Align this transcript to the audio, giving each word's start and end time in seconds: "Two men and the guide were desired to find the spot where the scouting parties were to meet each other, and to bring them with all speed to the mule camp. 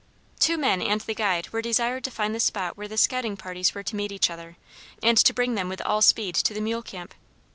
"Two 0.39 0.57
men 0.57 0.81
and 0.81 0.99
the 1.01 1.13
guide 1.13 1.49
were 1.49 1.61
desired 1.61 2.03
to 2.05 2.09
find 2.09 2.33
the 2.33 2.39
spot 2.39 2.75
where 2.75 2.87
the 2.87 2.97
scouting 2.97 3.37
parties 3.37 3.75
were 3.75 3.83
to 3.83 3.95
meet 3.95 4.11
each 4.11 4.31
other, 4.31 4.57
and 5.03 5.15
to 5.19 5.31
bring 5.31 5.53
them 5.53 5.69
with 5.69 5.79
all 5.83 6.01
speed 6.01 6.33
to 6.33 6.55
the 6.55 6.59
mule 6.61 6.81
camp. 6.81 7.13